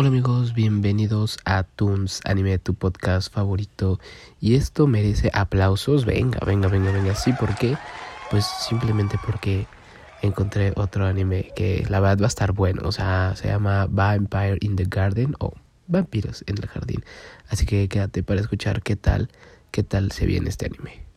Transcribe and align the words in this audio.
Hola 0.00 0.08
amigos, 0.08 0.54
bienvenidos 0.54 1.38
a 1.44 1.62
Toons 1.62 2.22
Anime, 2.24 2.58
tu 2.58 2.72
podcast 2.72 3.30
favorito. 3.30 4.00
Y 4.40 4.54
esto 4.54 4.86
merece 4.86 5.30
aplausos. 5.34 6.06
Venga, 6.06 6.40
venga, 6.46 6.68
venga, 6.68 6.90
venga. 6.90 7.14
Sí, 7.14 7.34
¿por 7.34 7.54
qué? 7.54 7.76
Pues 8.30 8.46
simplemente 8.46 9.18
porque 9.26 9.66
encontré 10.22 10.72
otro 10.76 11.04
anime 11.04 11.52
que 11.54 11.84
la 11.90 12.00
verdad 12.00 12.22
va 12.22 12.24
a 12.24 12.28
estar 12.28 12.52
bueno. 12.52 12.80
O 12.86 12.92
sea, 12.92 13.34
se 13.36 13.48
llama 13.48 13.88
Vampire 13.90 14.56
in 14.62 14.74
the 14.74 14.86
Garden 14.88 15.34
o 15.38 15.52
Vampiros 15.86 16.44
en 16.46 16.56
el 16.56 16.66
Jardín. 16.66 17.04
Así 17.50 17.66
que 17.66 17.86
quédate 17.90 18.22
para 18.22 18.40
escuchar 18.40 18.80
qué 18.80 18.96
tal, 18.96 19.28
qué 19.70 19.82
tal 19.82 20.12
se 20.12 20.24
viene 20.24 20.48
este 20.48 20.64
anime. 20.64 21.09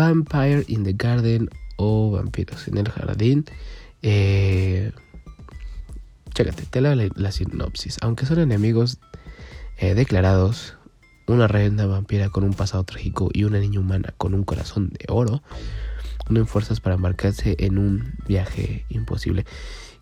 Vampire 0.00 0.64
in 0.66 0.82
the 0.82 0.94
Garden 0.94 1.50
o 1.76 2.12
Vampiros 2.12 2.66
en 2.68 2.78
el 2.78 2.88
Jardín. 2.88 3.44
Eh, 4.00 4.92
chécate, 6.32 6.62
te 6.64 6.80
leo 6.80 6.94
la, 6.94 7.32
sinopsis. 7.32 7.98
Aunque 8.00 8.24
son 8.24 8.38
enemigos 8.38 8.98
eh, 9.76 9.92
declarados, 9.94 10.78
una 11.26 11.48
reina 11.48 11.84
vampira 11.84 12.30
con 12.30 12.44
un 12.44 12.54
pasado 12.54 12.82
trágico 12.84 13.28
y 13.34 13.44
una 13.44 13.58
niña 13.58 13.78
humana 13.78 14.14
con 14.16 14.32
un 14.32 14.42
corazón 14.42 14.88
de 14.88 15.04
oro, 15.08 15.42
unen 16.30 16.46
fuerzas 16.46 16.80
para 16.80 16.96
embarcarse 16.96 17.56
en 17.58 17.76
un 17.76 18.14
viaje 18.26 18.86
imposible. 18.88 19.44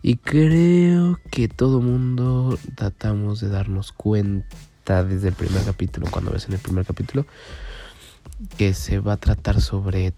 Y 0.01 0.15
creo 0.15 1.19
que 1.29 1.49
todo 1.49 1.81
mundo 1.81 2.57
tratamos 2.75 3.41
de 3.41 3.49
darnos 3.49 3.91
cuenta 3.91 5.03
desde 5.03 5.27
el 5.27 5.33
primer 5.33 5.61
capítulo, 5.65 6.07
cuando 6.09 6.31
ves 6.31 6.47
en 6.47 6.53
el 6.53 6.59
primer 6.59 6.85
capítulo, 6.85 7.25
que 8.57 8.73
se 8.73 8.99
va 8.99 9.13
a 9.13 9.17
tratar 9.17 9.61
sobre 9.61 10.13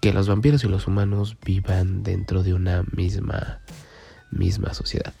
que 0.00 0.12
los 0.12 0.28
vampiros 0.28 0.62
y 0.64 0.68
los 0.68 0.86
humanos 0.86 1.36
vivan 1.44 2.02
dentro 2.02 2.42
de 2.42 2.54
una 2.54 2.84
misma 2.92 3.60
misma 4.30 4.74
sociedad. 4.74 5.14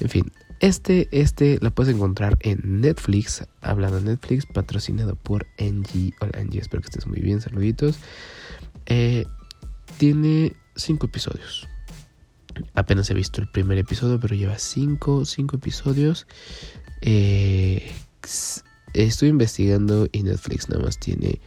En 0.00 0.08
fin, 0.08 0.32
este 0.60 1.08
este 1.12 1.58
la 1.60 1.70
puedes 1.70 1.94
encontrar 1.94 2.38
en 2.40 2.80
Netflix, 2.80 3.46
hablando 3.60 4.00
de 4.00 4.04
Netflix, 4.04 4.46
patrocinado 4.46 5.16
por 5.16 5.46
NG. 5.58 6.14
Hola 6.20 6.42
NG, 6.42 6.58
espero 6.58 6.82
que 6.82 6.88
estés 6.88 7.06
muy 7.06 7.20
bien, 7.20 7.40
saluditos. 7.40 7.98
Eh, 8.86 9.26
tiene 9.98 10.54
cinco 10.74 11.06
episodios. 11.06 11.68
Apenas 12.74 13.10
he 13.10 13.14
visto 13.14 13.40
el 13.40 13.48
primer 13.48 13.78
episodio, 13.78 14.18
pero 14.18 14.34
lleva 14.34 14.58
cinco, 14.58 15.24
cinco 15.24 15.56
episodios. 15.56 16.26
Eh, 17.02 17.92
estoy 18.94 19.28
investigando 19.28 20.08
y 20.12 20.22
Netflix 20.22 20.68
nada 20.68 20.84
más 20.84 20.98
tiene 20.98 21.40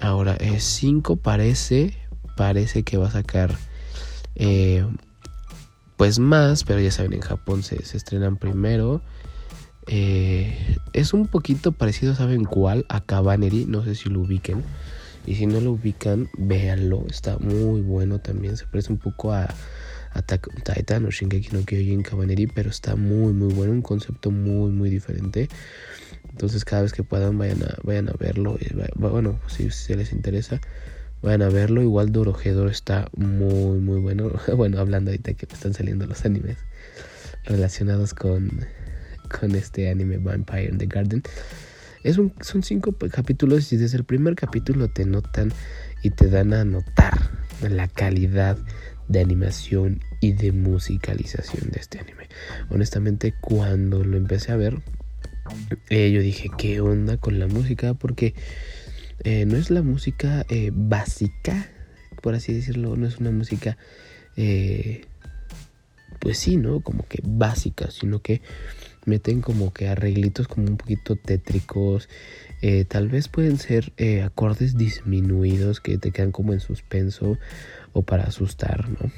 ahora 0.00 0.34
es 0.34 0.64
5 0.64 1.16
parece 1.16 1.94
parece 2.36 2.82
que 2.82 2.96
va 2.96 3.08
a 3.08 3.12
sacar 3.12 3.56
eh, 4.36 4.84
pues 5.98 6.20
más 6.20 6.64
pero 6.64 6.80
ya 6.80 6.90
saben 6.90 7.12
en 7.12 7.20
Japón 7.20 7.62
se, 7.62 7.76
estrenan 7.76 8.36
primero. 8.36 9.02
Eh, 9.90 10.76
es 10.92 11.12
un 11.12 11.26
poquito 11.26 11.72
parecido 11.72 12.14
saben 12.14 12.44
cuál 12.44 12.84
a 12.88 13.00
Cabaneri 13.00 13.64
no 13.66 13.84
sé 13.84 13.94
si 13.94 14.08
lo 14.08 14.20
ubiquen. 14.20 14.62
Y 15.26 15.34
si 15.34 15.46
no 15.46 15.60
lo 15.60 15.72
ubican 15.72 16.30
véanlo 16.38 17.04
está 17.10 17.36
muy 17.38 17.82
bueno 17.82 18.18
también 18.18 18.56
se 18.56 18.66
parece 18.66 18.92
un 18.92 18.98
poco 18.98 19.32
a 19.32 19.48
Attack 20.12 20.48
Titan 20.64 21.06
o 21.06 21.10
Shingeki 21.10 21.50
no 21.52 21.64
Kyojin 21.64 22.02
Cabaneri 22.02 22.46
pero 22.46 22.70
está 22.70 22.96
muy 22.96 23.32
muy 23.32 23.52
bueno 23.52 23.72
un 23.72 23.82
concepto 23.82 24.30
muy 24.30 24.70
muy 24.70 24.90
diferente 24.90 25.48
entonces 26.38 26.64
cada 26.64 26.82
vez 26.82 26.92
que 26.92 27.02
puedan 27.02 27.36
vayan 27.36 27.64
a, 27.64 27.76
vayan 27.82 28.08
a 28.08 28.12
verlo. 28.12 28.58
Bueno, 28.94 29.40
si, 29.48 29.72
se 29.72 29.96
les 29.96 30.12
interesa, 30.12 30.60
vayan 31.20 31.42
a 31.42 31.48
verlo. 31.48 31.82
Igual 31.82 32.12
Dorohedoro 32.12 32.70
está 32.70 33.08
muy 33.16 33.80
muy 33.80 33.98
bueno. 33.98 34.30
bueno, 34.56 34.78
hablando 34.78 35.10
ahorita 35.10 35.34
que 35.34 35.46
están 35.46 35.74
saliendo 35.74 36.06
los 36.06 36.24
animes 36.24 36.58
relacionados 37.44 38.14
con, 38.14 38.64
con 39.36 39.56
este 39.56 39.90
anime 39.90 40.18
Vampire 40.18 40.66
in 40.66 40.78
the 40.78 40.86
Garden. 40.86 41.24
Es 42.04 42.18
un, 42.18 42.32
son 42.40 42.62
cinco 42.62 42.94
capítulos 43.10 43.72
y 43.72 43.76
desde 43.76 43.96
el 43.96 44.04
primer 44.04 44.36
capítulo 44.36 44.88
te 44.88 45.04
notan 45.04 45.52
y 46.04 46.10
te 46.10 46.28
dan 46.28 46.54
a 46.54 46.64
notar 46.64 47.18
la 47.68 47.88
calidad 47.88 48.56
de 49.08 49.20
animación 49.20 50.00
y 50.20 50.32
de 50.32 50.52
musicalización 50.52 51.70
de 51.70 51.80
este 51.80 51.98
anime. 51.98 52.28
Honestamente, 52.70 53.34
cuando 53.40 54.04
lo 54.04 54.16
empecé 54.16 54.52
a 54.52 54.56
ver, 54.56 54.80
eh, 55.88 56.10
yo 56.12 56.20
dije, 56.20 56.48
¿qué 56.56 56.80
onda 56.80 57.16
con 57.16 57.38
la 57.38 57.46
música? 57.46 57.94
Porque 57.94 58.34
eh, 59.24 59.46
no 59.46 59.56
es 59.56 59.70
la 59.70 59.82
música 59.82 60.44
eh, 60.48 60.70
básica, 60.72 61.70
por 62.22 62.34
así 62.34 62.52
decirlo, 62.52 62.96
no 62.96 63.06
es 63.06 63.18
una 63.18 63.30
música, 63.30 63.78
pues 66.20 66.38
sí, 66.38 66.56
¿no? 66.56 66.80
Como 66.80 67.06
que 67.06 67.20
básica, 67.24 67.90
sino 67.90 68.20
que 68.20 68.42
meten 69.08 69.40
como 69.40 69.72
que 69.72 69.88
arreglitos 69.88 70.46
como 70.48 70.66
un 70.68 70.76
poquito 70.76 71.16
tétricos. 71.16 72.08
tal 72.88 73.08
vez 73.08 73.28
pueden 73.28 73.58
ser 73.58 73.92
acordes 74.24 74.76
disminuidos 74.76 75.80
que 75.80 75.98
te 75.98 76.10
quedan 76.10 76.32
como 76.32 76.52
en 76.52 76.60
suspenso 76.60 77.38
o 77.92 78.02
para 78.02 78.24
asustar, 78.24 78.88
¿no? 78.88 79.10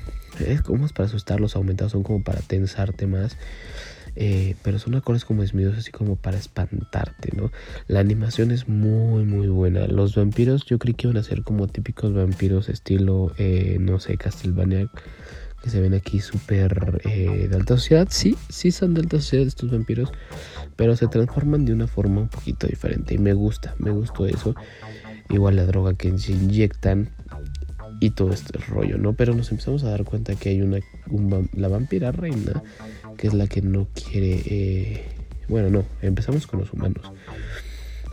Es 0.46 0.62
como 0.62 0.86
es 0.86 0.92
para 0.92 1.06
asustar, 1.08 1.40
los 1.40 1.56
aumentados 1.56 1.92
son 1.92 2.02
como 2.02 2.22
para 2.22 2.40
tensarte 2.40 3.06
más. 3.06 3.36
Eh, 4.16 4.56
pero 4.62 4.78
son 4.78 4.94
acordes 4.96 5.24
como 5.24 5.42
desmidos 5.42 5.78
así 5.78 5.90
como 5.90 6.16
para 6.16 6.36
espantarte, 6.36 7.30
¿no? 7.36 7.52
La 7.86 8.00
animación 8.00 8.50
es 8.50 8.68
muy 8.68 9.24
muy 9.24 9.48
buena. 9.48 9.86
Los 9.86 10.16
vampiros 10.16 10.64
yo 10.64 10.78
creí 10.78 10.94
que 10.94 11.06
iban 11.06 11.16
a 11.16 11.22
ser 11.22 11.42
como 11.42 11.68
típicos 11.68 12.12
vampiros 12.12 12.68
estilo, 12.68 13.32
eh, 13.38 13.78
no 13.80 14.00
sé, 14.00 14.16
Castlevania, 14.16 14.90
que 15.62 15.71
se 15.71 15.81
ven 15.81 15.94
aquí 15.94 16.21
súper 16.21 17.00
eh, 17.04 17.48
de 17.48 17.56
alta 17.56 17.76
sociedad. 17.76 18.09
Sí, 18.10 18.37
sí 18.48 18.71
son 18.71 18.94
de 18.94 19.00
alta 19.00 19.19
sociedad 19.19 19.47
estos 19.47 19.71
vampiros, 19.71 20.10
pero 20.76 20.97
se 20.97 21.06
transforman 21.09 21.65
de 21.65 21.72
una 21.72 21.87
forma 21.87 22.22
un 22.22 22.28
poquito 22.28 22.66
diferente 22.66 23.15
y 23.15 23.19
me 23.19 23.32
gusta, 23.32 23.75
me 23.78 23.91
gustó 23.91 24.26
eso. 24.26 24.54
Igual 25.28 25.56
la 25.56 25.65
droga 25.65 25.94
que 25.94 26.16
se 26.19 26.32
inyectan 26.32 27.10
y 28.00 28.10
todo 28.10 28.32
este 28.32 28.59
rollo, 28.59 28.98
¿no? 28.98 29.12
Pero 29.12 29.34
nos 29.34 29.50
empezamos 29.50 29.84
a 29.84 29.91
dar 29.91 30.04
cuenta 30.04 30.34
que 30.34 30.48
hay 30.48 30.62
una, 30.62 30.78
la 31.54 31.69
vampira 31.69 32.10
reina, 32.10 32.62
que 33.16 33.28
es 33.28 33.34
la 33.34 33.47
que 33.47 33.60
no 33.60 33.87
quiere, 33.94 34.42
eh, 34.47 35.04
bueno, 35.48 35.71
no, 35.71 35.84
empezamos 36.00 36.47
con 36.47 36.60
los 36.60 36.72
humanos. 36.72 37.12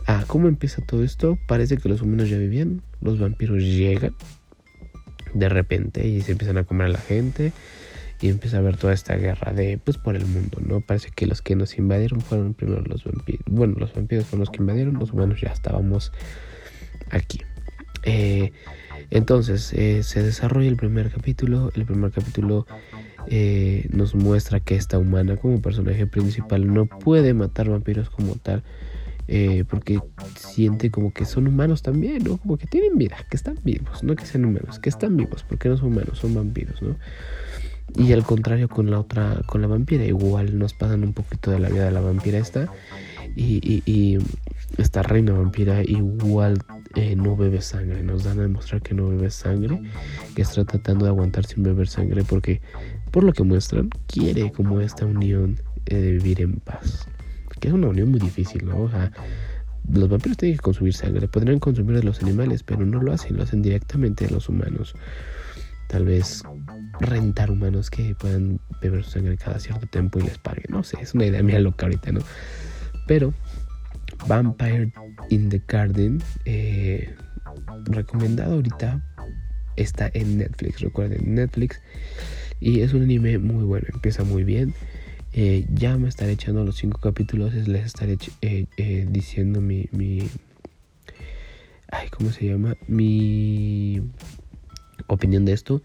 Ah, 0.06 0.24
¿cómo 0.26 0.48
empieza 0.48 0.82
todo 0.84 1.02
esto? 1.02 1.38
Parece 1.46 1.78
que 1.78 1.88
los 1.88 2.02
humanos 2.02 2.28
ya 2.28 2.38
vivían, 2.38 2.82
los 3.00 3.18
vampiros 3.18 3.62
llegan 3.62 4.14
de 5.34 5.48
repente 5.48 6.06
y 6.06 6.20
se 6.22 6.32
empiezan 6.32 6.58
a 6.58 6.64
comer 6.64 6.86
a 6.86 6.90
la 6.90 6.98
gente 6.98 7.52
y 8.20 8.28
empieza 8.28 8.56
a 8.56 8.60
haber 8.60 8.76
toda 8.76 8.92
esta 8.92 9.14
guerra 9.14 9.52
de, 9.52 9.78
pues, 9.78 9.96
por 9.96 10.16
el 10.16 10.26
mundo, 10.26 10.58
¿no? 10.64 10.80
Parece 10.80 11.10
que 11.14 11.26
los 11.26 11.40
que 11.40 11.54
nos 11.54 11.78
invadieron 11.78 12.20
fueron 12.20 12.54
primero 12.54 12.82
los 12.82 13.04
vampiros. 13.04 13.44
Bueno, 13.46 13.76
los 13.78 13.94
vampiros 13.94 14.26
fueron 14.26 14.40
los 14.40 14.50
que 14.50 14.58
invadieron, 14.58 14.94
los 14.94 15.12
humanos 15.12 15.40
ya 15.40 15.50
estábamos 15.50 16.12
aquí. 17.10 17.40
Eh, 18.02 18.52
entonces 19.10 19.72
eh, 19.72 20.02
se 20.02 20.22
desarrolla 20.22 20.68
el 20.68 20.76
primer 20.76 21.10
capítulo. 21.10 21.70
El 21.74 21.84
primer 21.84 22.10
capítulo 22.10 22.66
eh, 23.28 23.86
nos 23.90 24.14
muestra 24.14 24.60
que 24.60 24.74
esta 24.74 24.98
humana 24.98 25.36
como 25.36 25.62
personaje 25.62 26.06
principal 26.06 26.72
no 26.72 26.86
puede 26.86 27.34
matar 27.34 27.68
vampiros 27.68 28.10
como 28.10 28.34
tal. 28.34 28.62
Eh, 29.30 29.64
porque 29.68 30.00
siente 30.36 30.90
como 30.90 31.12
que 31.12 31.26
son 31.26 31.46
humanos 31.46 31.82
también, 31.82 32.24
¿no? 32.24 32.38
Como 32.38 32.56
que 32.56 32.66
tienen 32.66 32.96
vida, 32.96 33.18
que 33.28 33.36
están 33.36 33.58
vivos, 33.62 34.02
no 34.02 34.16
que 34.16 34.24
sean 34.24 34.46
humanos, 34.46 34.78
que 34.78 34.88
están 34.88 35.18
vivos, 35.18 35.44
porque 35.46 35.68
no 35.68 35.76
son 35.76 35.88
humanos, 35.88 36.18
son 36.18 36.34
vampiros, 36.34 36.80
¿no? 36.80 36.96
Y 37.96 38.12
al 38.12 38.24
contrario 38.24 38.68
con 38.68 38.90
la 38.90 39.00
otra, 39.00 39.42
con 39.46 39.60
la 39.60 39.66
vampira, 39.66 40.04
igual 40.04 40.58
nos 40.58 40.74
pasan 40.74 41.04
un 41.04 41.12
poquito 41.12 41.50
de 41.50 41.58
la 41.58 41.68
vida 41.68 41.84
de 41.84 41.90
la 41.90 42.00
vampira 42.00 42.38
esta. 42.38 42.68
Y, 43.36 44.18
esta 44.76 45.02
reina 45.02 45.32
vampira 45.32 45.82
igual 45.82 46.58
eh, 46.94 47.16
no 47.16 47.36
bebe 47.36 47.62
sangre. 47.62 48.02
Nos 48.02 48.24
dan 48.24 48.38
a 48.38 48.42
demostrar 48.42 48.82
que 48.82 48.94
no 48.94 49.08
bebe 49.08 49.30
sangre, 49.30 49.80
que 50.34 50.42
está 50.42 50.64
tratando 50.64 51.06
de 51.06 51.10
aguantar 51.10 51.46
sin 51.46 51.62
beber 51.62 51.88
sangre 51.88 52.22
porque, 52.24 52.60
por 53.10 53.24
lo 53.24 53.32
que 53.32 53.42
muestran, 53.42 53.90
quiere 54.06 54.52
como 54.52 54.80
esta 54.80 55.06
unión 55.06 55.56
eh, 55.86 55.96
de 55.96 56.12
vivir 56.12 56.42
en 56.42 56.60
paz. 56.60 57.08
Que 57.58 57.68
es 57.68 57.74
una 57.74 57.88
unión 57.88 58.10
muy 58.10 58.20
difícil, 58.20 58.64
¿no? 58.64 58.82
O 58.82 58.90
sea, 58.90 59.10
los 59.92 60.08
vampiros 60.08 60.36
tienen 60.36 60.56
que 60.56 60.62
consumir 60.62 60.94
sangre, 60.94 61.28
podrían 61.28 61.58
consumir 61.58 61.96
de 61.96 62.02
los 62.02 62.22
animales, 62.22 62.62
pero 62.62 62.84
no 62.84 63.00
lo 63.00 63.12
hacen, 63.12 63.36
lo 63.36 63.42
hacen 63.42 63.62
directamente 63.62 64.26
de 64.26 64.32
los 64.32 64.48
humanos. 64.48 64.94
Tal 65.88 66.04
vez 66.04 66.42
rentar 67.00 67.50
humanos 67.50 67.90
que 67.90 68.14
puedan 68.14 68.60
beber 68.82 69.04
su 69.04 69.12
sangre 69.12 69.36
cada 69.38 69.58
cierto 69.58 69.86
tiempo 69.86 70.18
y 70.18 70.22
les 70.22 70.38
paguen. 70.38 70.66
No 70.68 70.82
sé, 70.82 70.98
es 71.00 71.14
una 71.14 71.26
idea 71.26 71.42
mía 71.42 71.58
loca 71.60 71.86
ahorita, 71.86 72.12
¿no? 72.12 72.20
Pero 73.06 73.32
Vampire 74.26 74.92
in 75.30 75.48
the 75.48 75.62
Garden, 75.66 76.22
eh, 76.44 77.14
recomendado 77.84 78.54
ahorita, 78.54 79.02
está 79.76 80.10
en 80.12 80.38
Netflix, 80.38 80.80
recuerden, 80.80 81.34
Netflix. 81.34 81.80
Y 82.60 82.80
es 82.80 82.92
un 82.92 83.02
anime 83.02 83.38
muy 83.38 83.64
bueno, 83.64 83.86
empieza 83.92 84.24
muy 84.24 84.44
bien. 84.44 84.74
Eh, 85.40 85.66
ya 85.72 85.96
me 85.96 86.08
estaré 86.08 86.32
echando 86.32 86.64
los 86.64 86.74
cinco 86.74 86.98
capítulos, 86.98 87.54
les 87.54 87.86
estaré 87.86 88.18
eh, 88.42 89.06
diciendo 89.08 89.60
mi, 89.60 89.88
mi, 89.92 90.28
ay, 91.92 92.08
¿cómo 92.08 92.32
se 92.32 92.46
llama? 92.46 92.74
Mi 92.88 94.02
opinión 95.06 95.44
de 95.44 95.52
esto. 95.52 95.80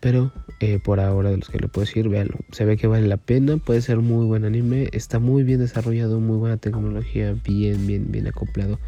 Pero 0.00 0.30
eh, 0.60 0.78
por 0.78 1.00
ahora 1.00 1.30
de 1.30 1.38
los 1.38 1.48
que 1.48 1.58
le 1.58 1.68
puedo 1.68 1.86
decir, 1.86 2.10
véanlo. 2.10 2.36
Se 2.50 2.66
ve 2.66 2.76
que 2.76 2.86
vale 2.86 3.08
la 3.08 3.16
pena, 3.16 3.56
puede 3.56 3.80
ser 3.80 3.96
muy 4.00 4.26
buen 4.26 4.44
anime, 4.44 4.90
está 4.92 5.18
muy 5.18 5.42
bien 5.42 5.60
desarrollado, 5.60 6.20
muy 6.20 6.36
buena 6.36 6.58
tecnología, 6.58 7.34
bien, 7.44 7.86
bien, 7.86 8.12
bien 8.12 8.26
acoplado. 8.26 8.78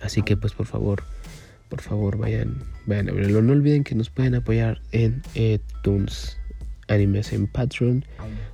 Así 0.00 0.22
que 0.22 0.36
pues 0.36 0.52
por 0.52 0.66
favor, 0.66 1.04
por 1.68 1.80
favor 1.80 2.18
vayan, 2.18 2.56
vayan 2.86 3.08
a 3.08 3.12
verlo. 3.12 3.40
No 3.40 3.52
olviden 3.52 3.84
que 3.84 3.94
nos 3.94 4.10
pueden 4.10 4.34
apoyar 4.34 4.80
en 4.90 5.22
eh, 5.36 5.60
Toons 5.84 6.41
Animes 6.88 7.32
en 7.32 7.46
Patreon. 7.46 8.04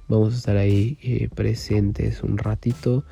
Vamos 0.09 0.35
a 0.35 0.37
estar 0.37 0.57
ahí 0.57 0.99
eh, 1.03 1.29
presentes 1.35 2.23
un 2.23 2.39
ratito. 2.39 3.05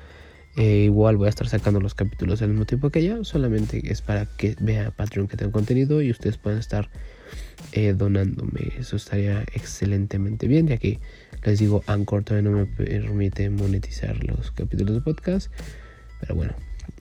igual 0.57 1.17
voy 1.17 1.27
a 1.27 1.31
estar 1.31 1.49
sacando 1.49 1.81
los 1.81 1.95
capítulos 1.95 2.43
al 2.43 2.51
mismo 2.51 2.65
tiempo 2.65 2.91
que 2.91 3.03
ya. 3.03 3.23
Solamente 3.25 3.81
es 3.91 4.03
para 4.03 4.27
que 4.27 4.57
vea 4.61 4.91
Patreon 4.91 5.29
que 5.29 5.37
tengo 5.37 5.53
contenido 5.53 6.03
y 6.03 6.11
ustedes 6.11 6.39
puedan 6.39 6.59
estar 6.59 6.89
eh, 7.73 7.93
donándome. 7.93 8.73
Eso 8.79 8.97
estaría 8.97 9.43
excelentemente 9.55 10.47
bien, 10.47 10.67
ya 10.69 10.79
que 10.79 10.99
les 11.45 11.59
digo, 11.59 11.83
Anchor 11.87 12.25
todavía 12.25 12.51
no 12.51 12.57
me 12.57 12.67
permite 12.67 13.51
monetizar 13.51 14.23
los 14.25 14.51
capítulos 14.51 14.95
de 14.95 15.01
podcast. 15.01 15.51
Pero 16.21 16.35
bueno, 16.35 16.55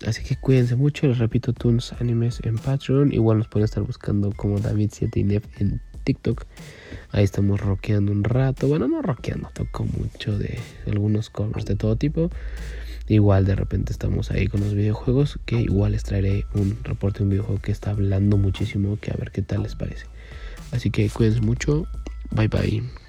así 0.05 0.23
que 0.23 0.35
cuídense 0.35 0.75
mucho. 0.75 1.07
Les 1.07 1.17
repito, 1.17 1.53
Toons 1.53 1.93
Animes 1.99 2.41
en 2.43 2.57
Patreon. 2.57 3.13
Igual 3.13 3.39
nos 3.39 3.47
pueden 3.47 3.65
estar 3.65 3.83
buscando 3.83 4.31
como 4.33 4.59
David7nef 4.59 5.43
en 5.59 5.81
TikTok. 6.05 6.45
Ahí 7.11 7.23
estamos 7.23 7.59
rockeando 7.59 8.11
un 8.11 8.23
rato. 8.23 8.67
Bueno, 8.67 8.87
no 8.87 9.01
rockeando, 9.01 9.49
toco 9.53 9.83
mucho 9.83 10.37
de 10.37 10.59
algunos 10.87 11.29
covers 11.29 11.65
de 11.65 11.75
todo 11.75 11.97
tipo. 11.97 12.29
Igual 13.07 13.45
de 13.45 13.55
repente 13.55 13.91
estamos 13.91 14.31
ahí 14.31 14.47
con 14.47 14.61
los 14.61 14.73
videojuegos, 14.73 15.39
que 15.45 15.61
igual 15.61 15.91
les 15.91 16.03
traeré 16.03 16.45
un 16.53 16.77
reporte 16.83 17.19
de 17.19 17.23
un 17.25 17.29
videojuego 17.29 17.61
que 17.61 17.71
está 17.71 17.91
hablando 17.91 18.37
muchísimo, 18.37 18.97
que 18.99 19.11
a 19.11 19.15
ver 19.15 19.31
qué 19.31 19.41
tal 19.41 19.63
les 19.63 19.75
parece. 19.75 20.05
Así 20.71 20.89
que 20.89 21.09
cuídense 21.09 21.41
mucho. 21.41 21.85
Bye 22.31 22.47
bye. 22.47 23.04